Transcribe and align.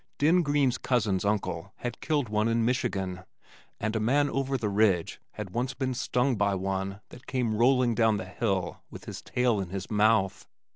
Den 0.17 0.41
Green's 0.41 0.79
cousin's 0.79 1.23
uncle 1.23 1.73
had 1.75 2.01
killed 2.01 2.27
one 2.27 2.47
in 2.47 2.65
Michigan, 2.65 3.23
and 3.79 3.95
a 3.95 3.99
man 3.99 4.31
over 4.31 4.57
the 4.57 4.67
ridge 4.67 5.21
had 5.33 5.51
once 5.51 5.75
been 5.75 5.93
stung 5.93 6.35
by 6.35 6.55
one 6.55 7.01
that 7.09 7.27
came 7.27 7.53
rolling 7.53 7.93
down 7.93 8.17
the 8.17 8.25
hill 8.25 8.81
with 8.89 9.05
his 9.05 9.21
tail 9.21 9.59
in 9.59 9.69
his 9.69 9.91
mouth. 9.91 10.47